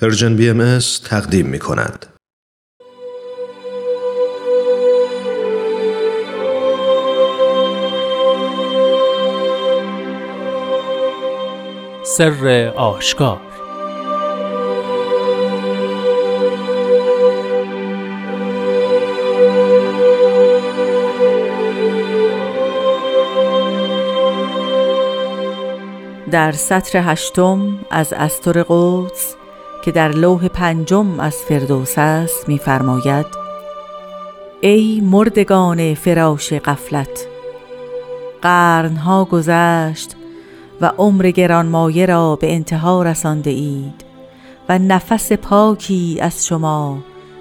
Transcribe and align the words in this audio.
پرژن 0.00 0.36
بی 0.36 0.50
ام 0.50 0.78
تقدیم 1.04 1.46
می 1.46 1.58
کند. 1.58 2.06
سر 12.04 12.72
آشکار 12.76 13.40
در 26.30 26.52
سطر 26.52 26.98
هشتم 26.98 27.78
از 27.90 28.12
استر 28.12 28.62
قدس 28.68 29.37
که 29.88 29.92
در 29.92 30.08
لوح 30.08 30.48
پنجم 30.48 31.20
از 31.20 31.36
فردوس 31.36 31.94
است 31.96 32.48
می‌فرماید 32.48 33.26
ای 34.60 35.00
مردگان 35.00 35.94
فراش 35.94 36.52
قفلت 36.52 37.26
قرنها 38.42 39.24
گذشت 39.24 40.16
و 40.80 40.92
عمر 40.98 41.30
گرانمایه 41.30 42.06
را 42.06 42.36
به 42.36 42.52
انتها 42.52 43.02
رسانده 43.02 43.50
اید 43.50 44.04
و 44.68 44.78
نفس 44.78 45.32
پاکی 45.32 46.18
از 46.20 46.46
شما 46.46 46.98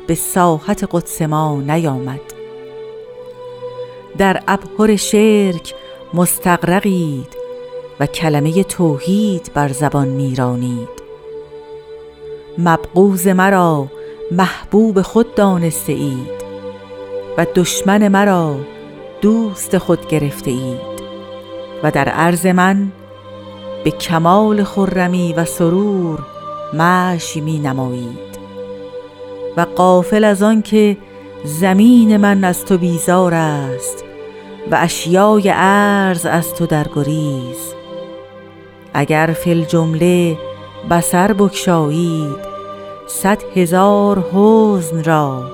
به 0.08 0.16
ساحت 0.16 0.88
قدس 0.92 1.22
ما 1.22 1.62
نیامد. 1.62 2.22
در 4.18 4.44
ابهر 4.48 4.95
شرک 4.95 5.73
مستقرقید 6.14 7.38
و 8.00 8.06
کلمه 8.06 8.64
توحید 8.64 9.52
بر 9.54 9.68
زبان 9.68 10.08
میرانید. 10.08 11.07
مبغوز 12.58 13.28
مرا 13.28 13.88
محبوب 14.32 15.02
خود 15.02 15.36
دانسته 15.36 15.94
اید 15.94 16.38
و 17.38 17.45
دشمن 17.56 18.08
مرا 18.08 18.56
دوست 19.22 19.78
خود 19.78 20.08
گرفته 20.08 20.52
اید 20.52 20.98
و 21.84 21.92
در 21.92 22.09
عرض 22.09 22.46
من 22.46 22.92
به 23.84 23.92
کمال 23.92 24.64
خرمی 24.64 25.34
و 25.34 25.46
سرور 25.46 26.20
معشی 26.73 27.42
می 27.42 27.59
نمایید 27.59 28.38
و 29.58 29.62
قافل 29.76 30.24
از 30.24 30.44
آن 30.44 30.62
که 30.62 30.98
زمین 31.44 32.18
من 32.18 32.44
از 32.44 32.66
تو 32.66 32.78
بیزار 32.78 33.34
است 33.34 34.03
و 34.72 34.78
اشیای 34.81 35.50
عرض 35.50 36.26
از 36.26 36.53
تو 36.53 36.66
در 36.66 36.88
گریز. 36.96 37.74
اگر 38.94 39.36
فی 39.40 39.66
جمله 39.66 40.38
بسر 40.90 41.34
بکشایید 41.34 42.47
صد 43.08 43.44
هزار 43.55 44.19
حزن 44.33 45.03
را 45.03 45.52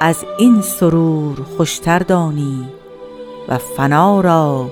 از 0.00 0.24
این 0.38 0.62
سرور 0.62 1.42
خوشتر 1.56 1.98
دانی 1.98 2.68
و 3.48 3.58
فنا 3.58 4.20
را 4.20 4.70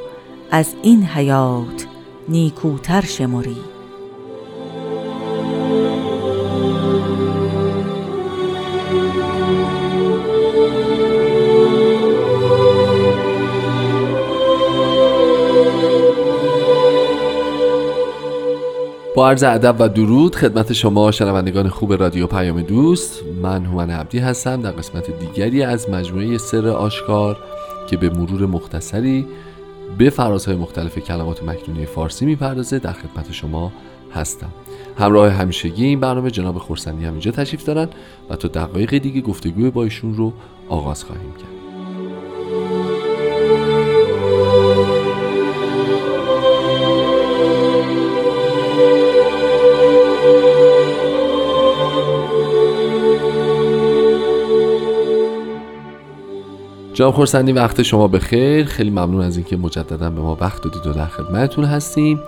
از 0.50 0.74
این 0.83 1.02
حیات 1.02 1.86
نیکوتر 2.28 3.00
شمری. 3.00 3.56
با 19.19 19.28
عرض 19.28 19.42
ادب 19.42 19.77
و 19.78 19.88
درود 19.88 20.36
خدمت 20.36 20.72
شما 20.72 21.11
شنوندگان 21.11 21.69
خوب 21.69 21.92
رادیو 21.92 22.27
پیام 22.27 22.62
دوست. 22.62 23.22
من 23.42 23.64
هومن 23.64 23.91
عبدی 23.91 24.19
هستم 24.19 24.62
در 24.62 24.70
قسمت 24.70 25.19
دیگری 25.19 25.62
از 25.62 25.91
مجموعه 25.91 26.38
سر 26.38 26.69
آشکار 26.69 27.36
که 27.91 27.96
به 27.96 28.11
مرور 28.11 28.46
مختصری 28.46 29.27
به 29.98 30.11
فرازهای 30.11 30.57
مختلف 30.57 30.98
کلمات 30.98 31.42
مکنونی 31.45 31.86
فارسی 31.86 32.27
می‌پردازه 32.27 32.78
در 32.78 32.92
خدمت 32.92 33.33
شما 33.33 33.73
هستم. 34.14 34.51
همراه 34.98 35.30
همیشگی 35.30 35.84
این 35.84 36.01
برنامه 36.01 36.30
جناب 36.30 36.58
خورسندی 36.58 37.05
هم 37.05 37.12
اینجا 37.12 37.30
تشریف 37.30 37.64
دارن 37.64 37.89
و 38.30 38.36
تا 38.36 38.48
دقایق 38.48 38.98
دیگه 38.98 39.20
گفتگوی 39.20 39.70
با 39.70 39.84
ایشون 39.84 40.14
رو 40.14 40.33
آغاز 40.68 41.05
خواهیم 41.05 41.33
کرد. 41.33 41.58
جناب 56.98 57.14
خورسندی 57.14 57.53
وقت 57.53 57.83
شما 57.83 58.09
بخیر. 58.09 58.64
خیلی 58.64 58.91
ممنون 58.91 59.20
از 59.20 59.36
اینکه 59.36 59.57
مجددا 59.57 60.11
به 60.11 60.20
ما 60.20 60.36
وقت 60.41 60.63
دادید 60.63 60.86
و 60.86 60.92
در 60.92 61.07
خدمتتون 61.07 61.64
هستیم. 61.64 62.20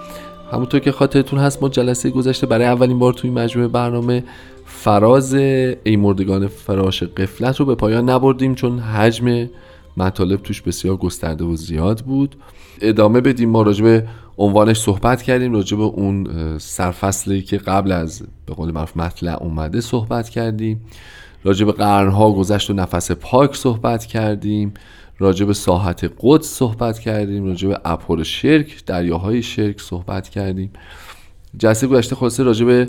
همونطور 0.52 0.80
که 0.80 0.92
خاطرتون 0.92 1.38
هست 1.38 1.62
ما 1.62 1.68
جلسه 1.68 2.10
گذشته 2.10 2.46
برای 2.46 2.66
اولین 2.66 2.98
بار 2.98 3.12
توی 3.12 3.30
مجموعه 3.30 3.68
برنامه 3.68 4.24
فراز 4.66 5.34
ای 5.34 5.96
مردگان 5.96 6.46
فراش 6.46 7.02
قفلت 7.02 7.60
رو 7.60 7.66
به 7.66 7.74
پایان 7.74 8.10
نبردیم 8.10 8.54
چون 8.54 8.78
حجم 8.78 9.48
مطالب 9.96 10.42
توش 10.42 10.62
بسیار 10.62 10.96
گسترده 10.96 11.44
و 11.44 11.56
زیاد 11.56 12.00
بود. 12.00 12.36
ادامه 12.80 13.20
بدیم 13.20 13.50
ما 13.50 13.62
راجع 13.62 13.84
به 13.84 14.06
عنوانش 14.38 14.80
صحبت 14.80 15.22
کردیم 15.22 15.52
راجع 15.52 15.76
به 15.76 15.82
اون 15.82 16.26
سرفصلی 16.58 17.42
که 17.42 17.58
قبل 17.58 17.92
از 17.92 18.22
به 18.46 18.54
قول 18.54 18.70
معروف 18.70 18.96
مطلع 18.96 19.42
اومده 19.42 19.80
صحبت 19.80 20.28
کردیم. 20.28 20.80
راجع 21.44 21.66
به 21.66 21.72
قرنها 21.72 22.32
گذشت 22.32 22.70
و 22.70 22.72
نفس 22.72 23.10
پاک 23.10 23.56
صحبت 23.56 24.06
کردیم. 24.06 24.74
راجع 25.18 25.46
به 25.46 25.54
ساحت 25.54 26.12
قدس 26.20 26.46
صحبت 26.46 26.98
کردیم. 26.98 27.44
راجع 27.44 27.68
به 27.68 27.80
اپور 27.84 28.22
شرک 28.22 28.84
دریاهای 28.86 29.42
شرک 29.42 29.80
صحبت 29.80 30.28
کردیم. 30.28 30.70
جلسه 31.56 31.86
گذشته 31.86 32.16
خلاصه 32.16 32.42
راجع 32.42 32.64
به 32.64 32.88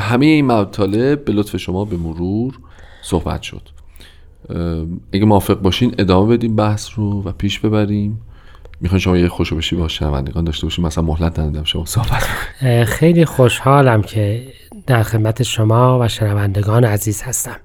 همه 0.00 0.26
این 0.26 0.46
مطالب 0.46 1.24
به 1.24 1.32
لطف 1.32 1.56
شما 1.56 1.84
به 1.84 1.96
مرور 1.96 2.58
صحبت 3.02 3.42
شد. 3.42 3.62
اگه 5.12 5.24
موافق 5.24 5.60
باشین 5.60 5.94
ادامه 5.98 6.36
بدیم 6.36 6.56
بحث 6.56 6.88
رو 6.96 7.22
و 7.22 7.32
پیش 7.32 7.58
ببریم. 7.58 8.20
می‌خوان 8.80 8.98
شما 8.98 9.18
یه 9.18 9.28
خوشو 9.28 9.56
بشی 9.56 9.76
با 9.76 9.88
شنوندگان 9.88 10.44
داشته 10.44 10.66
باشیم 10.66 10.86
مثلا 10.86 11.04
مهلت 11.04 11.38
ندادم 11.38 11.64
شما 11.64 11.84
صحبت. 11.84 12.22
خیلی 12.84 13.24
خوشحالم 13.24 14.02
که 14.02 14.46
در 14.86 15.02
خدمت 15.02 15.42
شما 15.42 15.98
و 16.00 16.08
شنوندگان 16.08 16.84
عزیز 16.84 17.22
هستم. 17.22 17.56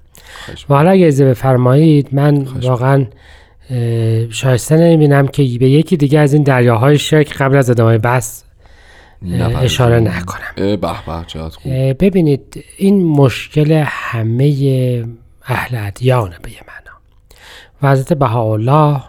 و 0.68 0.74
حالا 0.74 0.90
اگه 0.90 1.06
اجازه 1.06 1.24
بفرمایید 1.24 2.08
من 2.12 2.46
واقعا 2.62 3.06
شایسته 4.30 4.76
نمی‌بینم 4.76 5.28
که 5.28 5.42
به 5.42 5.68
یکی 5.68 5.96
دیگه 5.96 6.18
از 6.18 6.34
این 6.34 6.42
دریاهای 6.42 6.98
شرک 6.98 7.36
قبل 7.36 7.56
از 7.56 7.70
ادامه 7.70 7.98
بحث 7.98 8.42
اشاره 9.60 10.00
نکنم. 10.00 10.52
به 10.56 10.76
ببینید 11.94 12.64
این 12.76 13.04
مشکل 13.04 13.84
همه 13.86 15.04
اهل 15.44 15.86
ادیانه 15.86 16.36
به 16.42 16.50
یه 16.50 16.60
معنا. 16.68 16.98
و 17.82 17.90
حضرت 17.92 18.12
بهاءالله 18.12 19.02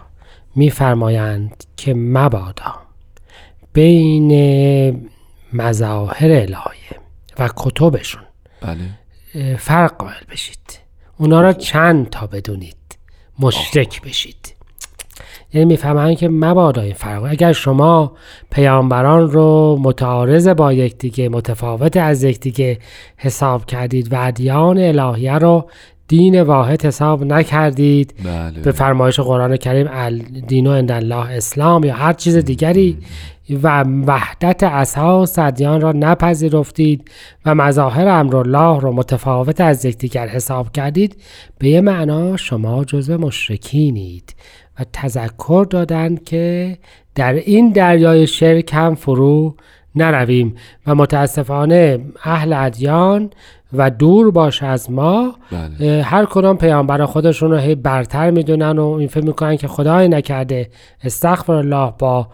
میفرمایند 0.56 1.64
که 1.76 1.94
مبادا 1.94 2.74
بین 3.72 4.30
مظاهر 5.52 6.30
الهیه 6.30 7.03
و 7.38 7.48
کتبشون. 7.56 8.22
بله. 8.60 9.56
فرق 9.58 9.96
قائل 9.96 10.24
بشید. 10.30 10.78
اونا 11.18 11.40
را 11.40 11.52
چند 11.52 12.10
تا 12.10 12.26
بدونید؟ 12.26 12.76
مشرک 13.38 14.02
بشید. 14.02 14.54
یعنی 15.52 15.64
می‌فهمن 15.64 16.14
که 16.14 16.28
مبادا 16.28 16.82
این 16.82 16.94
فرق 16.94 17.24
اگر 17.24 17.52
شما 17.52 18.12
پیامبران 18.50 19.30
رو 19.30 19.78
متعارض 19.82 20.48
با 20.48 20.72
یکدیگه 20.72 21.28
متفاوت 21.28 21.96
از 21.96 22.22
یکدیگه 22.22 22.78
حساب 23.16 23.66
کردید 23.66 24.12
و 24.12 24.26
ادیان 24.26 24.78
الهیه 24.78 25.32
رو 25.32 25.70
دین 26.08 26.42
واحد 26.42 26.84
حساب 26.84 27.24
نکردید. 27.24 28.14
بله. 28.24 28.60
به 28.60 28.72
فرمایش 28.72 29.20
قرآن 29.20 29.56
کریم 29.56 29.88
دین 30.46 30.66
و 30.66 30.92
الله 30.92 31.30
اسلام 31.30 31.84
یا 31.84 31.94
هر 31.94 32.12
چیز 32.12 32.36
دیگری. 32.36 32.98
و 33.62 33.82
وحدت 33.82 34.62
اساس 34.62 35.38
ادیان 35.38 35.80
را 35.80 35.92
نپذیرفتید 35.92 37.10
و 37.46 37.54
مظاهر 37.54 38.08
امرالله 38.08 38.80
را 38.80 38.92
متفاوت 38.92 39.60
از 39.60 39.84
یکدیگر 39.84 40.28
حساب 40.28 40.72
کردید. 40.72 41.16
به 41.58 41.68
یه 41.68 41.80
معنا 41.80 42.36
شما 42.36 42.84
جزو 42.84 43.18
مشرکینید. 43.18 44.34
و 44.80 44.84
تذکر 44.92 45.66
دادند 45.70 46.24
که 46.24 46.78
در 47.14 47.32
این 47.32 47.72
دریای 47.72 48.26
شرک 48.26 48.70
هم 48.74 48.94
فرو 48.94 49.54
نرویم. 49.94 50.54
و 50.86 50.94
متاسفانه 50.94 51.98
اهل 52.24 52.52
ادیان 52.52 53.30
و 53.76 53.90
دور 53.90 54.30
باش 54.30 54.62
از 54.62 54.90
ما 54.90 55.34
بله. 55.50 56.02
هر 56.02 56.24
کدام 56.24 56.58
پیامبر 56.58 57.04
خودشون 57.04 57.50
رو 57.50 57.56
هی 57.56 57.74
برتر 57.74 58.30
می‌دونن 58.30 58.78
و 58.78 58.86
این 58.88 59.08
فکر 59.08 59.24
می‌کنن 59.24 59.56
که 59.56 59.68
خدای 59.68 60.08
نکرده 60.08 60.70
استغفر 61.04 61.52
الله 61.52 61.92
با 61.98 62.28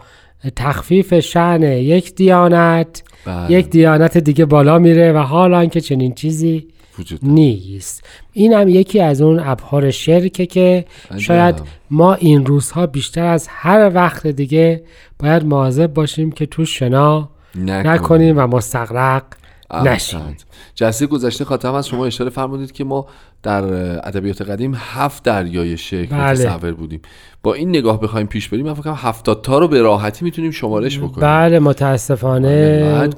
تخفیف 0.55 1.19
شعن 1.19 1.63
یک 1.63 2.15
دیانت 2.15 3.03
بله. 3.25 3.51
یک 3.51 3.69
دیانت 3.69 4.17
دیگه 4.17 4.45
بالا 4.45 4.79
میره 4.79 5.13
و 5.13 5.17
حالا 5.17 5.65
که 5.65 5.81
چنین 5.81 6.13
چیزی 6.13 6.67
وجود 6.99 7.19
نیست 7.23 8.03
این 8.33 8.53
هم 8.53 8.69
یکی 8.69 9.01
از 9.01 9.21
اون 9.21 9.39
ابهار 9.39 9.91
شرکه 9.91 10.45
که. 10.45 10.85
شاید 11.17 11.61
ما 11.91 12.13
این 12.13 12.45
روزها 12.45 12.87
بیشتر 12.87 13.25
از 13.25 13.47
هر 13.49 13.91
وقت 13.93 14.27
دیگه 14.27 14.83
باید 15.19 15.45
مواظب 15.45 15.93
باشیم 15.93 16.31
که 16.31 16.45
تو 16.45 16.65
شنا 16.65 17.29
نکنیم 17.55 18.37
و 18.37 18.47
مستقرق 18.47 19.23
احسنت. 19.71 20.45
جلسه 20.75 21.07
گذشته 21.07 21.45
خاطرم 21.45 21.73
از 21.73 21.87
شما 21.87 22.05
اشاره 22.05 22.29
فرمودید 22.29 22.71
که 22.71 22.83
ما 22.83 23.07
در 23.43 23.63
ادبیات 24.07 24.41
قدیم 24.41 24.73
هفت 24.77 25.23
دریای 25.23 25.77
شکل 25.77 26.05
بله. 26.17 26.31
متصور 26.31 26.71
بودیم 26.71 27.01
با 27.43 27.53
این 27.53 27.69
نگاه 27.69 27.99
بخوایم 28.01 28.27
پیش 28.27 28.49
بریم 28.49 28.65
من 28.65 28.73
فکر 28.73 28.93
70 28.93 29.41
تا 29.41 29.59
رو 29.59 29.67
به 29.67 29.81
راحتی 29.81 30.25
می‌تونیم 30.25 30.51
شمارش 30.51 30.97
بکنیم 30.99 31.27
بله 31.27 31.59
متاسفانه 31.59 32.47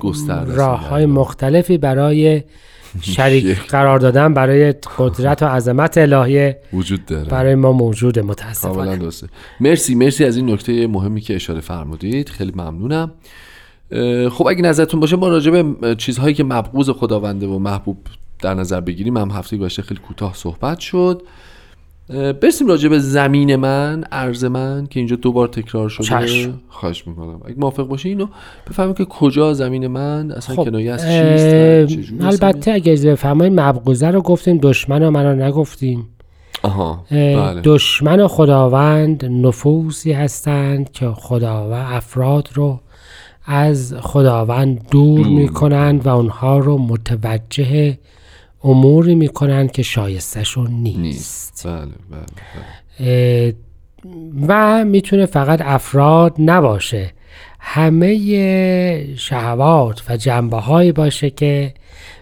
است 0.01 0.29
راه 0.29 0.87
های 0.87 1.01
این 1.01 1.09
دریا. 1.09 1.21
مختلفی 1.21 1.77
برای 1.77 2.43
شریک. 3.01 3.67
قرار 3.67 3.99
دادن 3.99 4.33
برای 4.33 4.73
قدرت 4.97 5.43
و 5.43 5.45
عظمت 5.45 5.97
الهی 5.97 6.53
وجود 6.73 7.05
داره 7.05 7.29
برای 7.29 7.55
ما 7.55 7.71
موجوده 7.71 8.21
متاسفانه 8.21 9.09
مرسی 9.59 9.95
مرسی 9.95 10.25
از 10.25 10.37
این 10.37 10.49
نکته 10.49 10.87
مهمی 10.87 11.21
که 11.21 11.35
اشاره 11.35 11.59
فرمودید 11.59 12.29
خیلی 12.29 12.51
ممنونم 12.55 13.11
خب 14.29 14.47
اگه 14.47 14.61
نظرتون 14.61 14.99
باشه 14.99 15.15
ما 15.15 15.27
راجع 15.27 15.61
به 15.61 15.95
چیزهایی 15.95 16.33
که 16.33 16.43
مبغوض 16.43 16.89
خداونده 16.89 17.47
و 17.47 17.59
محبوب 17.59 17.97
در 18.41 18.53
نظر 18.53 18.81
بگیریم 18.81 19.17
هم 19.17 19.31
هفته 19.31 19.57
گذشته 19.57 19.81
خیلی 19.81 19.99
کوتاه 20.07 20.33
صحبت 20.33 20.79
شد 20.79 21.21
برسیم 22.09 22.67
راجع 22.67 22.89
به 22.89 22.99
زمین 22.99 23.55
من 23.55 24.03
ارز 24.11 24.45
من 24.45 24.87
که 24.89 24.99
اینجا 24.99 25.15
دو 25.15 25.31
بار 25.31 25.47
تکرار 25.47 25.89
شده 25.89 26.05
چشم. 26.05 26.59
خواهش 26.69 27.07
می‌کنم 27.07 27.41
اگه 27.45 27.55
موافق 27.57 27.83
باشه 27.83 28.09
اینو 28.09 28.27
بفهمیم 28.69 28.93
که 28.93 29.05
کجا 29.05 29.53
زمین 29.53 29.87
من 29.87 30.31
اصلا 30.31 30.55
خب 30.55 30.63
کنایه 30.65 30.91
از 30.91 31.01
چیست 31.01 32.11
و 32.21 32.25
البته 32.25 32.71
اگه 32.71 32.91
اجازه 32.91 33.11
بفرمایید 33.11 33.59
مبغوزه 33.59 34.07
رو 34.07 34.21
گفتیم 34.21 34.57
دشمن 34.57 35.03
رو 35.03 35.11
منو 35.11 35.45
نگفتیم 35.45 35.99
زمین؟ 35.99 36.05
آها 36.63 37.05
اه، 37.11 37.35
بله 37.35 37.61
دشمن 37.63 38.27
خداوند 38.27 39.25
نفوسی 39.25 40.11
هستند 40.11 40.91
که 40.91 41.09
خدا 41.15 41.69
و 41.69 41.73
افراد 41.73 42.49
رو 42.53 42.79
از 43.45 43.95
خداوند 44.01 44.89
دور 44.89 45.19
دور. 45.19 45.27
می‌کنند 45.27 46.05
و 46.05 46.09
اونها 46.09 46.57
رو 46.57 46.77
متوجه 46.77 47.97
اموری 48.63 49.15
می‌کنند 49.15 49.71
که 49.71 49.83
شایستشون 49.83 50.71
نیست, 50.71 50.99
نیست. 50.99 51.67
بله 51.67 51.85
بله, 52.11 52.25
بله. 52.99 53.55
و 54.47 54.85
می‌تونه 54.85 55.25
فقط 55.25 55.61
افراد 55.61 56.35
نباشه. 56.39 57.13
همه 57.59 59.15
شهوات 59.15 60.03
و 60.09 60.17
جنبه 60.17 60.57
هایی 60.57 60.91
باشه 60.91 61.29
که 61.29 61.73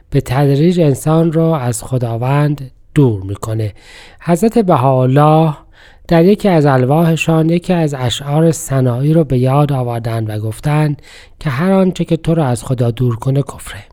به 0.09 0.21
تدریج 0.21 0.79
انسان 0.79 1.31
رو 1.31 1.43
از 1.43 1.83
خداوند 1.83 2.71
دور 2.95 3.23
می‌کنه. 3.23 3.73
حضرت 4.21 4.57
بهاءالله 4.57 5.53
در 6.11 6.25
یکی 6.25 6.49
از 6.49 6.65
الواحشان 6.65 7.49
یکی 7.49 7.73
از 7.73 7.93
اشعار 7.93 8.51
سنایی 8.51 9.13
رو 9.13 9.23
به 9.23 9.37
یاد 9.37 9.71
آوردن 9.71 10.27
و 10.27 10.39
گفتن 10.39 10.97
که 11.39 11.49
هر 11.49 11.71
آنچه 11.71 12.05
که 12.05 12.17
تو 12.17 12.35
رو 12.35 12.43
از 12.43 12.63
خدا 12.63 12.91
دور 12.91 13.15
کنه 13.15 13.41
کفره. 13.41 13.83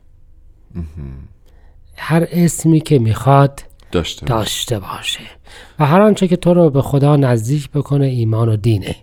هر 1.97 2.27
اسمی 2.31 2.79
که 2.79 2.99
می‌خواد 2.99 3.63
داشته. 3.91 4.25
داشته 4.25 4.79
باشه. 4.79 5.19
و 5.79 5.85
هر 5.85 6.01
آنچه 6.01 6.27
که 6.27 6.35
تو 6.35 6.53
رو 6.53 6.69
به 6.69 6.81
خدا 6.81 7.15
نزدیک 7.15 7.69
بکنه 7.69 8.05
ایمان 8.05 8.49
و 8.49 8.55
دینه. 8.55 8.95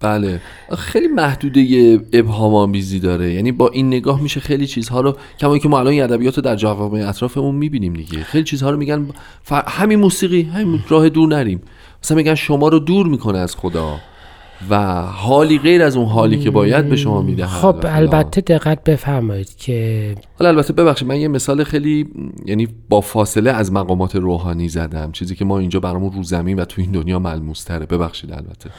بله. 0.00 0.40
خیلی 0.78 1.08
محدوده 1.08 2.00
ابهام 2.12 2.54
آمیزی 2.54 3.00
داره. 3.00 3.32
یعنی 3.32 3.52
با 3.52 3.68
این 3.68 3.86
نگاه 3.86 4.22
میشه 4.22 4.40
خیلی 4.40 4.66
چیزها 4.66 5.00
رو 5.00 5.16
کما 5.40 5.58
که 5.58 5.68
ما 5.68 5.78
الان 5.78 6.00
ادبیات 6.00 6.36
رو 6.36 6.42
در 6.42 6.56
جوامع 6.56 7.08
اطرافمون 7.08 7.54
می‌بینیم 7.54 7.92
دیگه. 7.94 8.22
خیلی 8.22 8.44
چیزها 8.44 8.70
رو 8.70 8.76
میگن 8.76 9.08
ف... 9.42 9.52
همین 9.52 9.98
موسیقی 9.98 10.42
همین 10.42 10.80
راه 10.88 11.08
دور 11.08 11.28
نریم. 11.28 11.60
مثلا 12.04 12.16
میگن 12.16 12.34
شما 12.34 12.68
رو 12.68 12.78
دور 12.78 13.06
می‌کنه 13.06 13.38
از 13.38 13.56
خدا 13.56 13.96
و 14.70 15.02
حالی 15.02 15.58
غیر 15.58 15.82
از 15.82 15.96
اون 15.96 16.06
حالی 16.06 16.38
که 16.38 16.50
باید 16.50 16.88
به 16.88 16.96
شما 16.96 17.22
میده 17.22 17.46
خب 17.46 17.76
البته 17.84 18.40
دقت 18.40 18.84
بفرمایید 18.84 19.56
که 19.56 20.14
حالا 20.38 20.48
البته 20.48 20.72
ببخشید 20.72 21.08
من 21.08 21.16
یه 21.16 21.28
مثال 21.28 21.64
خیلی 21.64 22.06
یعنی 22.46 22.68
با 22.88 23.00
فاصله 23.00 23.50
از 23.50 23.72
مقامات 23.72 24.16
روحانی 24.16 24.68
زدم 24.68 25.12
چیزی 25.12 25.34
که 25.34 25.44
ما 25.44 25.58
اینجا 25.58 25.80
برامون 25.80 26.12
رو 26.12 26.22
زمین 26.22 26.58
و 26.58 26.64
تو 26.64 26.82
این 26.82 26.90
دنیا 26.90 27.18
ملموس 27.18 27.64
تره 27.64 27.86
ببخشید 27.86 28.32
البته. 28.32 28.70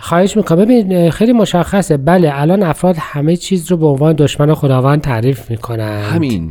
خواهش 0.00 0.36
می‌کنم. 0.36 0.58
ببین 0.58 1.10
خیلی 1.10 1.32
مشخصه. 1.32 1.96
بله 1.96 2.30
الان 2.34 2.62
افراد 2.62 2.96
همه 2.98 3.36
چیز 3.36 3.70
رو 3.70 3.76
به 3.76 3.86
عنوان 3.86 4.12
دشمن 4.12 4.54
خداوند 4.54 5.00
تعریف 5.00 5.50
می‌کنن. 5.50 6.02
همین. 6.02 6.50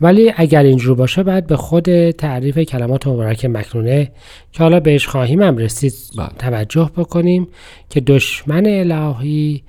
ولی 0.00 0.32
اگر 0.36 0.62
اینجور 0.62 0.96
باشه 0.96 1.22
باید 1.22 1.46
به 1.46 1.56
خود 1.56 2.10
تعریف 2.10 2.58
کلمات 2.58 3.06
مبارک 3.06 3.44
مکنونه 3.44 4.10
که 4.52 4.62
حالا 4.62 4.80
بهش 4.80 5.06
خواهیم 5.06 5.42
هم 5.42 5.56
رسید 5.56 5.94
بله. 6.16 6.28
توجه 6.38 6.90
بکنیم 6.96 7.48
که 7.90 8.00
دشمن 8.00 8.66
الهی 8.66 9.62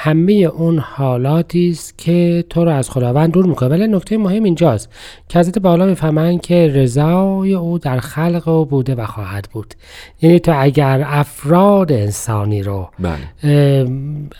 همه 0.00 0.32
اون 0.32 0.78
حالاتی 0.78 1.70
است 1.70 1.98
که 1.98 2.44
تو 2.50 2.64
رو 2.64 2.70
از 2.70 2.90
خداوند 2.90 3.32
دور 3.32 3.46
می‌کنه. 3.46 3.68
ولی 3.68 3.86
نکته 3.86 4.18
مهم 4.18 4.44
اینجاست 4.44 4.90
که 5.28 5.38
حضرت 5.38 5.58
بالا 5.58 5.86
می‌فهمن 5.86 6.38
که 6.38 6.72
رضای 6.74 7.54
او 7.54 7.78
در 7.78 8.00
خلق 8.00 8.48
او 8.48 8.64
بوده 8.64 8.94
و 8.94 9.06
خواهد 9.06 9.48
بود. 9.52 9.74
یعنی 10.22 10.38
تو 10.38 10.52
اگر 10.56 11.04
افراد 11.06 11.92
انسانی 11.92 12.62
رو 12.62 12.88
بله. 12.98 13.86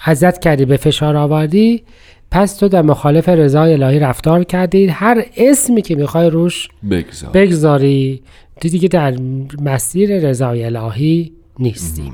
ازت 0.04 0.38
کردی 0.38 0.64
به 0.64 0.76
فشار 0.76 1.16
آوردی 1.16 1.82
پس 2.30 2.56
تو 2.56 2.68
در 2.68 2.82
مخالف 2.82 3.28
رضای 3.28 3.72
الهی 3.72 3.98
رفتار 3.98 4.44
کردی 4.44 4.86
هر 4.86 5.24
اسمی 5.36 5.82
که 5.82 5.94
می‌خوای 5.96 6.30
روش 6.30 6.68
بگذار. 6.90 7.30
بگذاری. 7.30 8.22
تو 8.60 8.68
دیگه 8.68 8.88
در 8.88 9.14
مسیر 9.62 10.28
رضای 10.28 10.64
الهی 10.64 11.32
نیستی. 11.58 12.12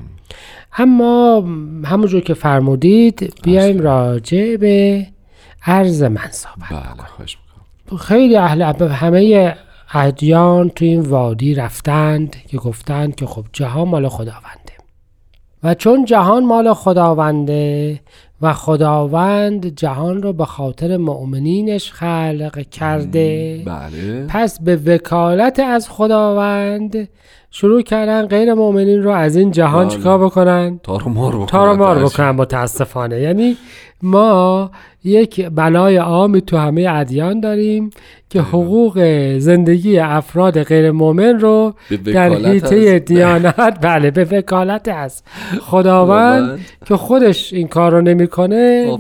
اما 0.79 1.45
همونجور 1.85 2.21
که 2.21 2.35
فرمودید 2.35 3.35
بیایم 3.43 3.81
راجع 3.81 4.57
به 4.57 5.07
عرض 5.67 6.03
من 6.03 6.29
صحبت 6.31 6.69
بله 6.71 7.99
خیلی 7.99 8.37
اهل 8.37 8.63
همه 8.89 9.55
ادیان 9.95 10.69
تو 10.69 10.85
این 10.85 11.01
وادی 11.01 11.55
رفتند 11.55 12.37
که 12.49 12.57
گفتند 12.57 13.15
که 13.15 13.27
خب 13.27 13.45
جهان 13.53 13.89
مال 13.89 14.09
خداونده. 14.09 14.75
و 15.63 15.75
چون 15.75 16.05
جهان 16.05 16.45
مال 16.45 16.73
خداونده 16.75 18.01
و 18.43 18.53
خداوند 18.53 19.67
جهان 19.67 20.23
رو 20.23 20.33
به 20.33 20.45
خاطر 20.45 20.97
مؤمنینش 20.97 21.93
خلق 21.93 22.69
کرده. 22.71 23.63
بله. 23.67 24.27
پس 24.29 24.61
به 24.61 24.77
وکالت 24.77 25.61
از 25.61 25.89
خداوند 25.89 27.09
شروع 27.57 27.83
کردن 27.83 28.27
غیر 28.27 28.55
مؤمنین 28.55 29.03
رو 29.03 29.11
از 29.11 29.37
این 29.37 29.51
جهان 29.51 29.89
بله. 29.89 29.97
چیکار 29.97 30.19
بکنن؟ 30.25 30.81
تار 30.83 31.03
و 31.09 31.11
مار 31.11 31.33
بکنن. 31.35 31.47
تار 31.47 31.69
و 31.69 31.77
مار 31.77 32.01
تاش. 32.01 32.13
بکنن 32.13 32.31
متاسفانه. 32.31 33.21
یعنی 33.21 33.57
ما 34.03 34.71
یک 35.05 35.49
بلای 35.55 35.97
عامی 35.97 36.41
تو 36.41 36.57
همه 36.57 36.87
ادیان 36.91 37.41
داریم 37.41 37.91
که 38.31 38.41
حقوق 38.41 38.99
زندگی 39.39 39.99
افراد 39.99 40.63
غیر 40.63 40.91
مؤمن 40.91 41.41
رو 41.41 41.75
در 42.05 42.29
حیطه 42.35 42.77
از- 42.77 43.05
دیانت 43.05 43.79
بله 43.81 44.11
به 44.11 44.25
وکالت 44.25 44.89
از 44.89 45.23
خداوند. 45.61 46.61
که 46.87 46.97
خودش 46.97 47.53
این 47.53 47.69
کار 47.69 47.93
رو 47.93 48.01
نمی‌کنه 48.01 48.97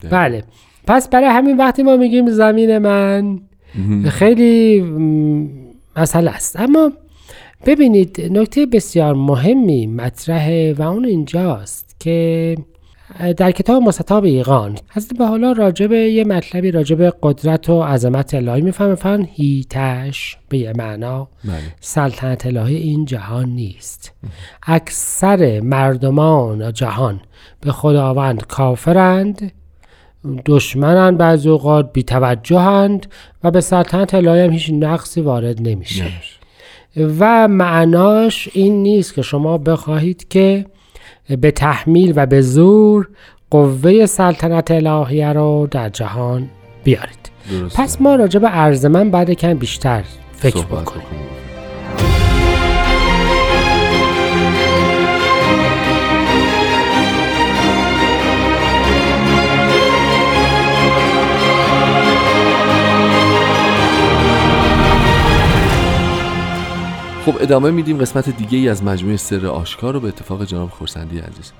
ده. 0.00 0.08
بله. 0.10 0.42
پس 0.86 1.08
برای 1.08 1.26
همین 1.28 1.56
وقتی 1.56 1.82
ما 1.82 1.96
میگیم 1.96 2.30
زمین 2.30 2.78
من 2.78 3.38
خیلی 4.08 4.84
مسئله 5.96 6.30
است. 6.30 6.60
اما 6.60 6.92
ببینید 7.66 8.20
نکته 8.20 8.66
بسیار 8.66 9.14
مهمی 9.14 9.86
مطرحه 9.86 10.74
و 10.78 10.82
اون 10.82 11.04
اینجاست 11.04 11.96
که 12.00 12.56
در 13.36 13.50
کتاب 13.50 13.82
مستطاب 13.82 14.24
ایقان 14.24 14.78
حضرت 14.90 15.18
به 15.18 15.26
حالا 15.26 15.52
راجع 15.52 15.86
به 15.86 15.96
یه 15.96 16.24
مطلبی 16.24 16.70
راجع 16.70 16.96
به 16.96 17.12
قدرت 17.22 17.70
و 17.70 17.82
عظمت 17.82 18.34
الهی 18.34 18.62
می‌فهمه. 18.62 18.94
فن 18.94 19.28
هیتش 19.32 20.36
به 20.48 20.58
یه 20.58 20.72
معنا 20.76 21.28
بله. 21.44 21.54
سلطنت 21.80 22.46
الهی 22.46 22.76
این 22.76 23.04
جهان 23.04 23.48
نیست. 23.48 24.12
اکثر 24.62 25.60
مردمان 25.60 26.72
جهان 26.72 27.20
به 27.60 27.72
خداوند 27.72 28.46
کافرند. 28.46 29.52
دشمنند 30.46 31.18
بعضی 31.18 31.48
اوقات 31.48 31.92
بیتوجهند 31.92 33.06
و 33.44 33.50
به 33.50 33.60
سلطنت 33.60 34.14
الهی 34.14 34.40
هم 34.40 34.50
هیچ 34.50 34.70
نقصی 34.70 35.20
وارد 35.20 35.68
نمیشه. 35.68 36.04
و 36.96 37.48
معناش 37.48 38.48
این 38.52 38.82
نیست 38.82 39.14
که 39.14 39.22
شما 39.22 39.58
بخواهید 39.58 40.28
که 40.28 40.66
به 41.40 41.50
تحمیل 41.50 42.12
و 42.16 42.26
به 42.26 42.40
زور 42.40 43.08
قوه 43.50 44.06
سلطنت 44.06 44.70
الهیه 44.70 45.32
رو 45.32 45.68
در 45.70 45.88
جهان 45.88 46.48
بیارید 46.84 47.30
درسته. 47.50 47.82
پس 47.82 48.00
ما 48.00 48.14
راجع 48.14 48.40
به 48.40 48.48
عرض 48.48 48.84
من 48.84 49.10
بعد 49.10 49.30
کم 49.30 49.54
بیشتر 49.54 50.04
فکر 50.32 50.64
بکنیم 50.64 51.02
خب 67.26 67.36
ادامه 67.40 67.70
میدیم 67.70 67.98
قسمت 67.98 68.36
دیگه 68.36 68.58
ای 68.58 68.68
از 68.68 68.82
مجموعه 68.82 69.16
سر 69.16 69.46
آشکار 69.46 69.94
رو 69.94 70.00
به 70.00 70.08
اتفاق 70.08 70.44
جناب 70.44 70.70
خورسندی 70.70 71.18
عزیز. 71.18 71.52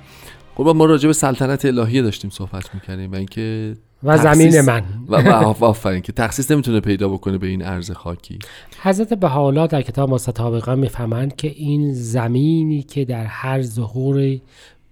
خب 0.54 0.62
ما 0.62 0.84
راجع 0.84 1.06
به 1.06 1.12
سلطنت 1.12 1.64
الهیه 1.64 2.02
داشتیم 2.02 2.30
صحبت 2.30 2.74
می‌کنیم 2.74 3.12
و 3.12 3.14
اینکه 3.14 3.76
و 4.02 4.18
زمین 4.18 4.60
من. 4.60 4.84
و 5.08 5.16
و 5.60 5.64
آفرین 5.64 6.00
که 6.00 6.12
تخصیص 6.12 6.50
نمی‌تونه 6.50 6.80
پیدا 6.80 7.08
بکنه 7.08 7.38
به 7.38 7.46
این 7.46 7.64
ارز 7.64 7.90
خاکی. 7.90 8.38
حضرت 8.82 9.14
بهاءالله 9.14 9.66
در 9.66 9.82
کتاب 9.82 10.10
مستطابقه 10.10 10.74
می‌فهمند 10.74 11.36
که 11.36 11.48
این 11.48 11.94
زمینی 11.94 12.82
که 12.82 13.04
در 13.04 13.24
هر 13.24 13.62
ظهور 13.62 14.38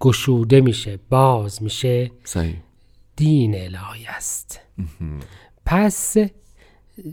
گشوده 0.01 0.61
میشه 0.61 0.99
باز 1.11 1.63
میشه 1.63 2.11
صحیح. 2.25 2.57
دین 3.17 3.55
الهی 3.55 4.07
است. 4.17 4.61
پس 5.67 6.17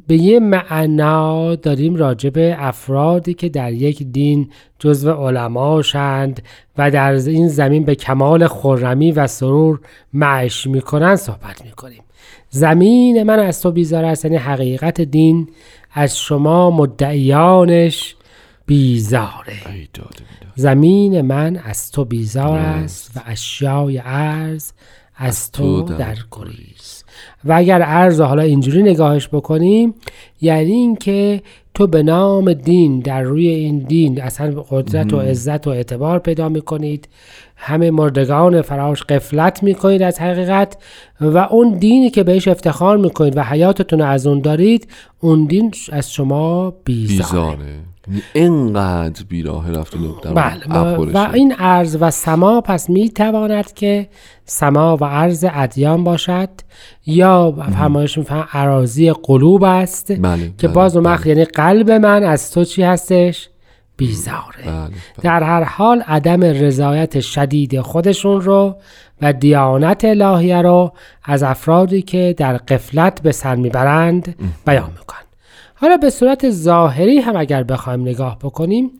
به 0.07 0.15
یه 0.17 0.39
معنا 0.39 1.55
داریم 1.55 1.95
راجع 1.95 2.29
به 2.29 2.55
افرادی 2.59 3.33
که 3.33 3.49
در 3.49 3.73
یک 3.73 4.03
دین 4.03 4.49
جزو 4.79 5.11
علماشند 5.11 6.41
و 6.77 6.91
در 6.91 7.13
این 7.13 7.47
زمین 7.47 7.83
به 7.83 7.95
کمال 7.95 8.47
خرمی 8.47 9.11
و 9.11 9.27
سرور 9.27 9.79
معش 10.13 10.67
می‌کنن 10.67 11.15
صحبت 11.15 11.65
می‌کنیم 11.65 12.01
زمین 12.49 13.23
من 13.23 13.39
از 13.39 13.61
تو 13.61 13.71
بیزار 13.71 14.05
است 14.05 14.25
یعنی 14.25 14.37
حقیقت 14.37 15.01
دین 15.01 15.49
از 15.93 16.17
شما 16.17 16.71
مدعیانش 16.71 18.15
بیزاره. 18.65 19.53
زمین 20.55 21.21
من 21.21 21.57
از 21.57 21.91
تو 21.91 22.05
بیزار. 22.05 22.59
است 22.59 23.11
و 23.15 23.19
اشیای 23.25 24.01
ارز 24.05 24.71
از 25.23 25.51
تو 25.51 25.81
در 25.81 26.15
گریز. 26.31 27.03
و 27.45 27.53
اگر 27.53 28.09
رو 28.09 28.25
حالا 28.25 28.41
اینجوری 28.41 28.83
نگاهش 28.83 29.27
بکنیم 29.27 29.93
یعنی 30.41 30.71
اینکه 30.71 31.41
تو 31.73 31.87
به 31.87 32.03
نام 32.03 32.53
دین 32.53 32.99
در 32.99 33.21
روی 33.21 33.47
این 33.47 33.79
دین 33.79 34.21
اصلا 34.21 34.63
قدرت 34.69 35.13
و 35.13 35.19
عزت 35.19 35.67
و 35.67 35.69
اعتبار 35.69 36.19
پیدا 36.19 36.49
می‌کنید. 36.49 37.07
همه 37.55 37.91
مردگان 37.91 38.61
فراش 38.61 39.03
قفلت 39.03 39.63
می‌کنید 39.63 40.01
از 40.03 40.19
حقیقت 40.19 40.77
و 41.21 41.37
اون 41.37 41.77
دینی 41.77 42.09
که 42.09 42.23
بهش 42.23 42.47
افتخار 42.47 42.97
می‌کنید 42.97 43.37
و 43.37 43.43
حیاتتون 43.43 43.99
رو 43.99 44.05
از 44.05 44.27
اون 44.27 44.39
دارید 44.39 44.87
اون 45.19 45.45
دین 45.45 45.71
از 45.91 46.13
شما 46.13 46.73
بیزاره. 46.85 47.49
یعنی 47.49 47.90
اینقدر 48.33 49.23
بیراه 49.29 49.71
رفت 49.71 49.95
و 49.95 50.19
در 50.23 50.33
بله 50.33 51.13
و 51.13 51.29
این 51.33 51.55
ارز 51.59 51.97
و 51.99 52.11
سما 52.11 52.61
پس 52.61 52.89
می 52.89 53.09
تواند 53.09 53.73
که 53.73 54.07
سما 54.45 54.97
و 54.97 55.03
ارز 55.03 55.45
ادیان 55.49 56.03
باشد 56.03 56.49
یا 57.05 57.55
فرمایش 57.71 58.17
میفهم 58.17 58.47
اراضی 58.51 59.11
قلوب 59.11 59.63
است 59.63 60.21
بله 60.21 60.51
که 60.57 60.67
بله، 60.67 60.75
باز 60.75 60.95
اون 60.95 61.17
بله. 61.17 61.27
یعنی 61.27 61.45
قلب 61.45 61.91
من 61.91 62.23
از 62.23 62.51
تو 62.51 62.63
چی 62.63 62.83
هستش؟ 62.83 63.49
بیزاره. 63.97 64.63
بله 64.65 64.71
بله. 64.71 64.91
در 65.21 65.43
هر 65.43 65.63
حال 65.63 66.01
عدم 66.01 66.43
رضایت 66.43 67.19
شدید 67.19 67.81
خودشون 67.81 68.41
رو 68.41 68.75
و 69.21 69.33
دیانت 69.33 70.05
الهیه 70.05 70.61
رو 70.61 70.93
از 71.23 71.43
افرادی 71.43 72.01
که 72.01 72.35
در 72.37 72.57
قفلت 72.57 73.21
به 73.21 73.31
سر 73.31 73.55
می‌برند 73.55 74.35
بیان 74.65 74.89
میکن 74.89 75.17
حالا 75.81 75.97
به 75.97 76.09
صورت 76.09 76.49
ظاهری 76.49 77.19
هم 77.19 77.35
اگر 77.35 77.63
بخوایم 77.63 78.01
نگاه 78.01 78.39
بکنیم 78.39 78.91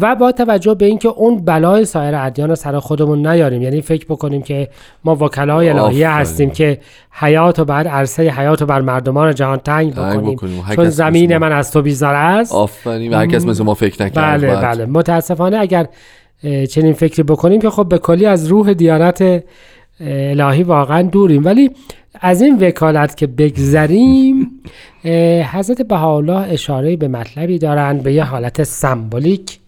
و 0.00 0.14
با 0.14 0.32
توجه 0.32 0.74
به 0.74 0.84
اینکه 0.86 1.08
اون 1.08 1.44
بلای 1.44 1.84
سایر 1.84 2.14
ادیان 2.14 2.48
رو 2.48 2.54
سر 2.54 2.78
خودمون 2.78 3.26
نیاریم 3.26 3.62
یعنی 3.62 3.80
فکر 3.80 4.06
بکنیم 4.08 4.42
که 4.42 4.68
ما 5.04 5.16
وکلای 5.16 5.68
الهیه 5.68 6.08
آفرین. 6.08 6.20
هستیم 6.20 6.50
که 6.50 6.80
حیات 7.12 7.58
و 7.58 7.64
بعد 7.64 7.88
عرصه 7.88 8.22
حیات 8.22 8.60
رو 8.60 8.66
بر 8.66 8.80
مردمان 8.80 9.34
جهان 9.34 9.58
تنگ 9.58 9.92
بکنیم, 9.92 10.34
بکنیم. 10.34 10.64
و 10.68 10.74
چون 10.74 10.88
زمین. 10.88 11.36
من 11.36 11.52
از 11.52 11.72
تو 11.72 11.82
بیزار 11.82 12.14
است. 12.14 12.54
آفرین. 12.54 13.14
و 13.14 13.16
هر 13.16 13.26
کس 13.26 13.46
مثل 13.46 13.64
ما 13.64 13.74
فکر 13.74 14.02
نکرد. 14.04 14.24
بله 14.24 14.56
بله. 14.56 14.86
متاسفانه 14.86 15.58
اگر 15.58 15.86
چنین 16.42 16.92
فکری 16.92 17.22
بکنیم 17.22 17.60
که 17.60 17.70
خب 17.70 17.88
به 17.88 17.98
کلی 17.98 18.26
از 18.26 18.46
روح 18.46 18.72
دیانت 18.72 19.44
الهی 20.00 20.62
واقعا 20.62 21.02
دوریم. 21.02 21.44
ولی 21.44 21.70
از 22.14 22.42
این 22.42 22.58
وکالت 22.68 23.16
که 23.16 23.26
بگذریم 23.26 24.60
حضرت 25.52 25.82
بهاءالله 25.82 26.52
اشاره 26.52 26.96
به 26.96 27.08
مطلبی 27.08 27.58
دارند 27.58 28.02
به 28.02 28.12
یه 28.12 28.24
حالت 28.24 28.62
سمبولیک 28.62 29.58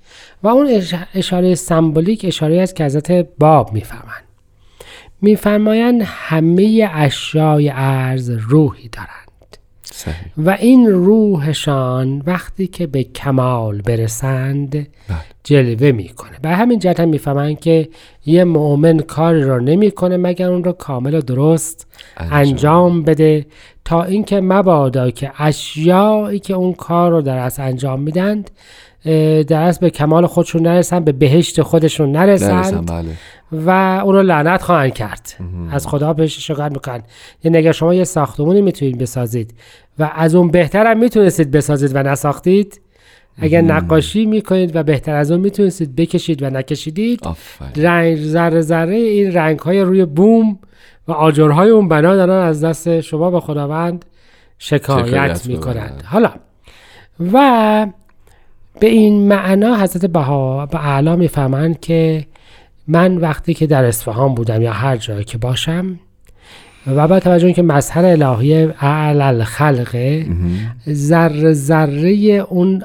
و 0.42 0.48
اون 0.48 0.66
اش- 0.66 0.94
اشاره 1.14 1.54
سمبولیک 1.54 2.24
اشاره 2.24 2.60
است 2.60 2.76
که 2.76 2.84
حضرت 2.84 3.12
باب 3.38 3.72
می‌فهمند 3.72 4.24
میفرمایند 5.22 6.02
همه 6.04 6.90
اشیای 6.92 7.70
ارز 7.74 8.30
روحی 8.30 8.88
دارند. 8.88 9.21
صحیح. 10.04 10.16
و 10.36 10.50
این 10.50 10.86
روحشان 10.86 12.22
وقتی 12.26 12.66
که 12.66 12.86
به 12.86 13.02
کمال 13.04 13.80
برسند 13.80 14.70
بله. 14.70 14.86
جلوه 15.44 15.92
می‌کنه. 15.92 16.38
به 16.42 16.48
همین 16.48 16.78
جهت 16.78 17.00
هم 17.00 17.08
می‌فهمن 17.08 17.54
که 17.54 17.88
یه 18.26 18.44
مؤمن 18.44 18.98
کاری 18.98 19.42
رو 19.42 19.60
نمی‌کنه 19.60 20.16
مگر 20.16 20.48
اون 20.48 20.64
رو 20.64 20.72
کامل 20.72 21.14
و 21.14 21.20
درست 21.20 21.86
انجام. 22.16 22.38
انجام, 22.38 23.02
بده. 23.02 23.46
تا 23.84 24.02
اینکه 24.02 24.40
مبادا 24.40 25.10
که 25.10 25.32
اشیایی 25.38 26.38
که 26.38 26.54
اون 26.54 26.72
کار 26.72 27.10
رو 27.10 27.22
در 27.22 27.38
اصل 27.38 27.62
انجام 27.62 28.00
میدند 28.00 28.50
در 29.48 29.62
اصل 29.62 29.80
به 29.80 29.90
کمال 29.90 30.26
خودشون 30.26 30.62
نرسن 30.62 31.00
به 31.00 31.12
بهشت 31.12 31.62
خودشون 31.62 32.12
نرسند 32.12 32.90
بله. 32.90 33.08
و 33.52 34.00
اون 34.04 34.14
رو 34.14 34.22
لعنت 34.22 34.62
خواهند 34.62 34.94
کرد. 34.94 35.34
از 35.70 35.86
خدا 35.86 36.12
بهش 36.12 36.46
شکایت 36.46 36.72
می‌کنن. 36.72 37.02
یعنی 37.44 37.58
اگر 37.58 37.72
شما 37.72 37.94
یه 37.94 38.04
ساختمونی 38.04 38.60
می‌تونید 38.60 38.98
بسازید 38.98 39.54
و 39.98 40.10
از 40.14 40.34
اون 40.34 40.50
بهتر 40.50 40.86
هم 40.86 40.98
می‌تونستید 40.98 41.50
بسازید 41.50 41.90
و 41.94 42.02
نساختید. 42.02 42.80
اگر 43.38 43.60
نقاشی 43.60 44.26
می‌کنید 44.26 44.76
و 44.76 44.82
بهتر 44.82 45.14
از 45.14 45.30
اون 45.30 45.40
می‌تونستید 45.40 45.96
بکشید 45.96 46.42
و 46.42 46.50
نکشیدید. 46.50 47.20
رنگ 47.76 48.16
ذره 48.16 48.60
ذره 48.60 48.94
این 48.94 49.32
رنگ 49.32 49.58
های 49.58 49.80
روی 49.80 50.04
بوم 50.04 50.58
و 51.08 51.12
آجرهای 51.12 51.70
اون 51.70 51.88
بنا 51.88 52.16
دارن 52.16 52.46
از 52.46 52.64
دست 52.64 53.00
شما 53.00 53.30
به 53.30 53.40
خداوند 53.40 54.04
شکایت, 54.58 55.06
شکایت 55.06 55.46
می‌کنند. 55.46 56.02
حالا 56.06 56.30
و 57.32 57.86
به 58.80 58.86
این 58.86 59.28
معنا 59.28 59.76
حضرت 59.76 60.06
بها 60.06 60.66
به 60.66 60.86
اعلا 60.86 61.16
می‌فهمند 61.16 61.80
که 61.80 62.26
من 62.88 63.16
وقتی 63.16 63.54
که 63.54 63.66
در 63.66 63.84
اصفهان 63.84 64.34
بودم 64.34 64.62
یا 64.62 64.72
هر 64.72 64.96
جایی 64.96 65.24
که 65.24 65.38
باشم 65.38 65.98
و 66.86 67.08
با 67.08 67.20
توجه 67.20 67.46
اینکه 67.46 67.62
مظهر 67.62 68.04
الهی 68.04 68.64
اعلی 68.80 69.22
الخلقه 69.22 70.26
ذره 70.88 71.52
ذره 71.52 72.10
اون 72.48 72.82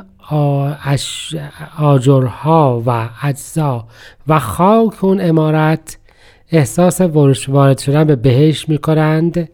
آجرها 1.78 2.84
و 2.86 3.10
اجزا 3.24 3.88
و 4.28 4.40
خاک 4.40 5.04
اون 5.04 5.22
امارت 5.22 5.98
احساس 6.52 7.02
ورش- 7.02 7.50
وارد 7.50 7.78
شدن 7.78 8.04
به 8.04 8.16
بهش 8.16 8.70
می‌کنند 8.70 9.50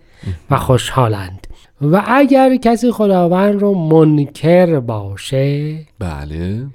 و 0.51 0.57
خوشحالند. 0.57 1.47
و 1.81 2.03
اگر 2.07 2.55
کسی 2.55 2.91
خداوند 2.91 3.61
رو 3.61 3.73
منکر 3.73 4.79
باشه 4.79 5.75
بله. 5.99 6.65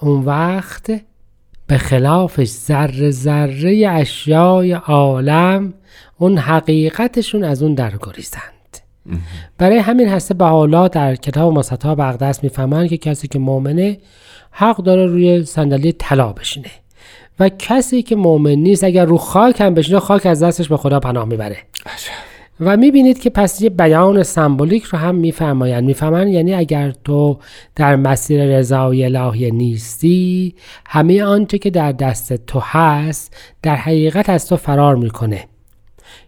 اون 0.00 0.24
وقت 0.24 0.90
به 1.66 1.78
خلافش 1.78 2.48
ذره 2.48 3.10
ذره 3.10 3.88
اشیای 3.88 4.72
عالم 4.72 5.74
اون 6.22 6.38
حقیقتشون 6.38 7.44
از 7.44 7.62
اون 7.62 7.74
درگریزند. 7.74 8.78
برای 9.58 9.78
همین 9.78 10.08
هسته 10.08 10.34
به 10.34 10.44
حالا 10.44 10.88
در 10.88 11.14
کتاب 11.14 11.52
مستطاب 11.52 12.00
اقدس 12.00 12.44
می‌فهمند 12.44 12.88
که 12.88 12.96
کسی 12.96 13.28
که 13.28 13.38
مؤمنه 13.38 13.98
حق 14.50 14.76
داره 14.76 15.06
روی 15.06 15.44
صندلی 15.44 15.92
طلا 15.92 16.32
بشینه. 16.32 16.70
و 17.40 17.48
کسی 17.48 18.02
که 18.02 18.16
مؤمن 18.16 18.50
نیست 18.50 18.84
اگر 18.84 19.04
رو 19.04 19.18
خاک 19.18 19.60
هم 19.60 19.74
بشینه 19.74 19.98
خاک 19.98 20.26
از 20.26 20.42
دستش 20.42 20.68
به 20.68 20.76
خدا 20.76 21.00
پناه 21.00 21.24
می‌بره. 21.24 21.56
و 22.60 22.76
می‌بینید 22.76 23.20
که 23.20 23.30
پس 23.30 23.60
یه 23.60 23.70
بیان 23.70 24.22
سمبولیک 24.22 24.82
رو 24.82 24.98
هم 24.98 25.14
میفرمایند. 25.14 25.84
می‌فهمند 25.84 26.28
یعنی 26.28 26.54
اگر 26.54 26.90
تو 27.04 27.38
در 27.76 27.96
مسیر 27.96 28.58
رضای 28.58 29.04
الهی 29.04 29.50
نیستی 29.50 30.54
همه 30.86 31.22
آنچه 31.22 31.58
که 31.58 31.70
در 31.70 31.92
دست 31.92 32.32
تو 32.46 32.60
هست 32.62 33.36
در 33.62 33.76
حقیقت 33.76 34.28
از 34.28 34.48
تو 34.48 34.56
فرار 34.56 34.96
می‌کنه. 34.96 35.44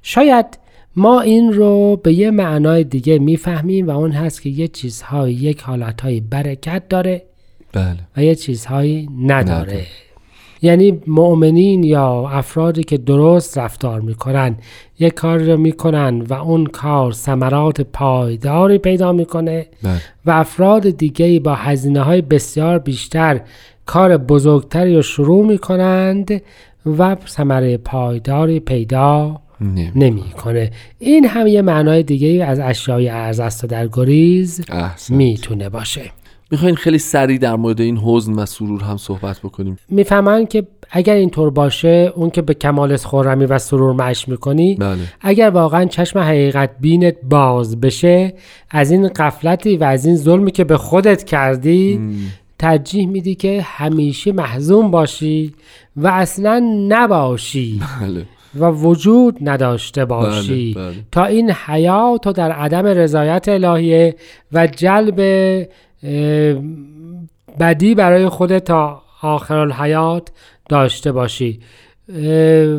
شاید 0.07 0.59
ما 0.97 1.21
این 1.21 1.53
رو 1.53 1.97
به 1.97 2.13
یه 2.13 2.31
معنای 2.31 2.85
دیگه 2.85 3.19
می‌فهمیم 3.19 3.87
و 3.87 3.91
اون 3.91 4.13
هست 4.13 4.43
که 4.43 4.51
یه 4.51 4.69
چیزهای 4.69 5.33
یک 5.33 5.61
حالتهای 5.61 6.21
برکت 6.21 6.89
داره 6.89 7.23
بله. 7.73 7.97
و 8.17 8.25
یه 8.25 8.35
چیزهایی 8.35 9.09
نداره. 9.23 9.61
نداره. 9.61 9.87
یعنی 10.63 11.01
مؤمنین 11.07 11.85
یا 11.85 12.29
افرادی 12.29 12.85
که 12.85 12.99
درست 12.99 13.59
رفتار 13.59 14.01
می‌کنن 14.01 14.57
یک 14.99 15.15
کار 15.15 15.39
رو 15.39 15.57
می‌کنن 15.57 16.21
و 16.21 16.33
اون 16.33 16.67
کار 16.67 17.13
ثمرات 17.13 17.81
پایداری 17.81 18.79
پیدا 18.79 19.13
می‌کنه 19.13 19.67
بله. 19.83 20.01
و 20.27 20.31
افراد 20.31 20.91
دیگه 20.91 21.41
با 21.41 21.55
هزینه 21.55 22.01
های 22.01 22.23
بسیار 22.23 22.79
بیشتر 22.79 23.41
کار 23.87 24.17
بزرگتری 24.17 24.97
رو 24.97 25.03
شروع 25.03 25.47
می‌کنند 25.47 26.43
و 26.99 27.17
ثمره 27.27 27.77
پایداری 27.77 28.61
پیدا 28.61 29.41
نمی‌کنه. 29.95 30.71
این 30.99 31.27
هم 31.27 31.47
یه 31.47 31.63
معنای 31.63 32.03
دیگه 32.03 32.45
از 32.45 32.61
اشیای 32.61 33.09
ارز 33.09 33.41
است 33.41 33.67
در 33.67 33.89
گریز 33.93 34.61
می‌تونه 35.09 35.69
باشه. 35.69 36.11
می‌خواین 36.51 36.77
خیلی 36.77 36.99
سریع 36.99 37.39
در 37.39 37.57
مورد 37.57 37.81
این 37.81 37.99
حزن 37.99 38.33
و 38.33 38.47
سرور 38.47 38.83
هم 38.83 38.97
صحبت 38.97 39.39
بکنیم. 39.39 39.79
می‌فهمن 39.89 40.47
که 40.47 40.67
اگر 40.91 41.15
اینطور 41.15 41.51
باشه 41.51 42.13
اون 42.17 42.31
که 42.31 42.43
به 42.43 42.55
کمال 42.55 42.97
خورمی 42.97 43.45
و 43.45 43.59
سرور 43.59 43.93
مش 43.93 44.29
می‌کنی 44.29 44.75
بله. 44.75 44.99
اگر 45.21 45.51
واقعا 45.51 45.85
چشم 45.85 46.19
حقیقت 46.19 46.71
بینت 46.81 47.15
باز 47.31 47.81
بشه 47.81 48.35
از 48.71 48.91
این 48.91 49.09
قفلتی 49.09 49.77
و 49.77 49.85
از 49.85 50.07
این 50.07 50.17
ظلمی 50.17 50.51
که 50.51 50.65
به 50.65 50.77
خودت 50.77 51.25
کردی 51.25 52.01
ترجیح 52.59 53.09
میدی 53.09 53.35
که 53.35 53.63
همیشه 53.63 54.33
محزون 54.33 54.91
باشی 54.91 55.55
و 55.97 56.07
اصلا 56.07 56.87
نباشی. 56.89 57.81
بله. 58.01 58.27
و 58.57 58.71
وجود 58.71 59.39
نداشته 59.41 60.05
باشی 60.05 60.75
بله، 60.75 60.85
بله. 60.85 60.97
تا 61.13 61.25
این 61.25 61.51
حیات 61.51 62.27
و 62.27 62.33
در 62.33 62.53
عدم 62.53 62.87
رضایت 62.87 63.49
الهیه 63.49 64.17
و 64.53 64.67
جلب 64.67 65.21
بدی 67.61 67.95
برای 67.95 68.29
خودت 68.29 68.65
تا 68.65 69.03
آخر 69.23 69.57
الحیات 69.57 70.29
داشته 70.69 71.13
باشی 71.13 71.61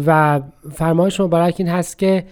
و 0.05 0.41
فرمایش 0.73 1.19
مبارک 1.19 1.55
این 1.57 1.67
هست 1.67 1.99
که 1.99 2.25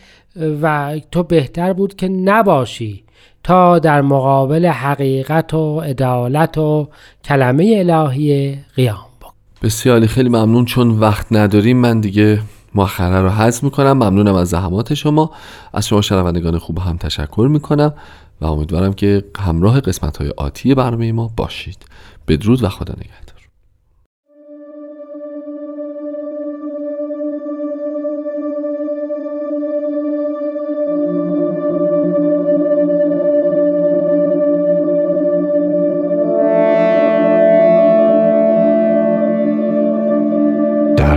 و 0.61 0.95
تو 1.11 1.23
بهتر 1.23 1.73
بود 1.73 1.95
که 1.95 2.07
نباشی 2.07 3.03
تا 3.43 3.79
در 3.79 4.01
مقابل 4.01 4.65
حقیقت 4.65 5.53
و 5.53 5.79
عدالت 5.79 6.57
و 6.57 6.89
کلمه 7.25 7.75
الهی 7.77 8.57
قیام 8.75 9.05
بکن 9.21 9.33
بسیار 9.63 9.95
عالی. 9.95 10.07
خیلی 10.07 10.29
ممنون 10.29 10.65
چون 10.65 10.89
وقت 10.89 11.27
نداریم 11.31 11.77
من 11.77 11.99
دیگه 11.99 12.39
مؤخره 12.75 13.21
رو 13.21 13.29
حذف 13.29 13.63
می‌کنم. 13.63 13.91
ممنونم 13.91 14.35
از 14.35 14.49
زحمات 14.49 14.93
شما. 14.93 15.31
از 15.73 15.87
شما 15.87 16.01
شنوندگان 16.01 16.57
خوب 16.57 16.79
هم 16.79 16.97
تشکر 16.97 17.47
می‌کنم 17.51 17.93
و 18.41 18.45
امیدوارم 18.45 18.93
که 18.93 19.23
همراه 19.37 19.81
قسمت 19.81 20.17
های 20.17 20.33
آتی 20.37 20.75
برنامه 20.75 21.11
ما 21.11 21.31
باشید. 21.37 21.85
بدرود 22.27 22.63
و 22.63 22.69
خدا 22.69 22.93
نگهدار. 22.93 23.22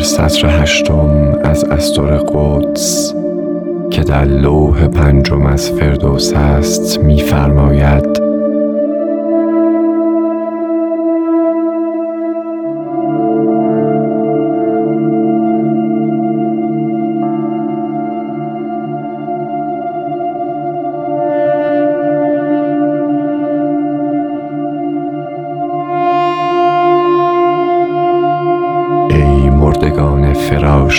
سطر 0.07 0.47
هشتم 0.63 1.39
از 1.45 1.65
استور 1.65 2.17
قدس 2.17 3.15
که 3.91 4.03
در 4.03 4.25
لوح 4.25 4.89
پنجم 4.89 5.47
از 5.47 5.71
فردوس 5.71 6.33
است 6.33 6.99
می‌فرماید 6.99 8.26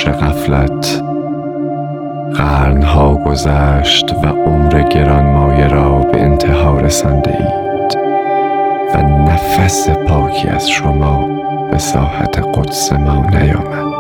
فراش 0.08 0.24
غفلت. 0.24 1.04
قرنها 2.36 3.16
گذشت 3.16 4.14
و 4.24 4.28
عمر 4.28 4.82
گرانمایه 4.82 5.68
را 5.68 6.00
به 6.00 6.22
انتها 6.22 6.80
رسانده 6.80 7.32
اید 7.32 7.98
و 8.94 9.02
نفس 9.02 9.90
پاکی 9.90 10.48
از 10.48 10.70
شما 10.70 11.28
به 11.72 11.78
ساحت 11.78 12.40
قدس 12.40 12.94
ما 12.94 13.26
نیامد. 13.32 13.97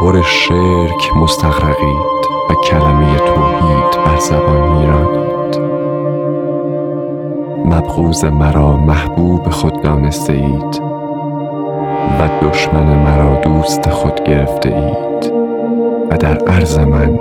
ابهر 0.00 0.22
شرک 0.22 1.16
مستغرقید 1.16 2.28
و 2.50 2.54
کلمه 2.54 3.16
توحید 3.16 4.04
بر 4.04 4.18
زبان 4.18 4.78
میرانید. 4.78 5.58
مبغوز 7.64 8.24
مرا 8.24 8.76
محبوب 8.76 9.50
خود 9.50 9.82
دانسته 9.82 10.32
اید 10.32 10.82
و 12.20 12.48
دشمن 12.48 12.96
مرا 12.96 13.34
دوست 13.34 13.90
خود 13.90 14.24
گرفته 14.24 14.68
اید 14.68 15.32
و 16.10 16.16
در 16.16 16.38
عرض 16.38 16.78
من 16.78 17.18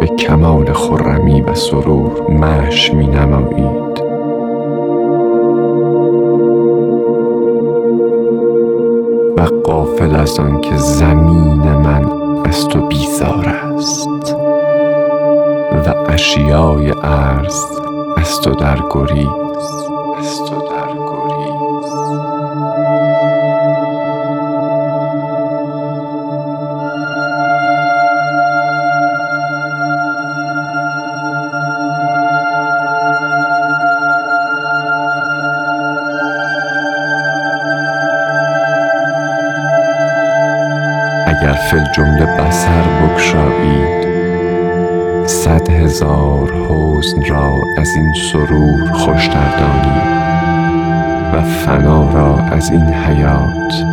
به 0.00 0.06
کمال 0.06 0.72
خرمی 0.72 1.40
و 1.40 1.54
سرور 1.54 2.30
مش 2.30 2.94
می 2.94 3.06
نمایید 3.06 3.91
و 9.36 9.48
قافل 9.64 10.16
از 10.16 10.38
آن 10.38 10.60
که 10.60 10.76
زمین 10.76 11.62
من 11.62 12.04
از 12.44 12.68
تو 12.68 12.86
بیزار 12.86 13.46
است 13.48 14.36
و 15.86 15.94
اشیای 16.08 16.90
عرض 16.90 17.64
از 18.16 18.40
تو 18.40 18.50
در 18.50 18.78
گریز 18.90 19.28
اگر 41.72 41.84
فل 41.84 41.92
جمله 41.92 42.26
بسر 42.26 42.82
بگشایید. 42.82 44.02
صد 45.26 45.70
هزار 45.70 46.52
حزن 46.52 47.22
را 47.22 47.60
از 47.78 47.88
این 47.96 48.12
سرور 48.32 48.92
خوشتر 48.92 49.58
دانید 49.58 50.22
و 51.34 51.42
فنا 51.42 52.10
را 52.12 52.38
از 52.38 52.70
این 52.70 52.94
حیات 52.94 53.84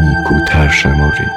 نیکوتر 0.00 0.68
شمرید. 0.68 1.33